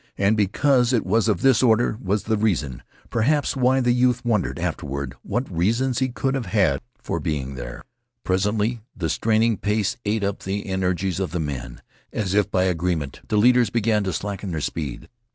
[0.17, 4.57] And because it was of this order was the reason, perhaps, why the youth wondered,
[4.57, 7.83] afterward, what reasons he could have had for being there.
[8.23, 11.83] Presently the straining pace ate up the energies of the men.
[12.11, 15.07] As if by agreement, the leaders began to slacken their speed.